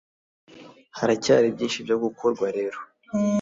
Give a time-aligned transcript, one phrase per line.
[0.97, 2.79] Haracyari byinshi byo gukorwa rero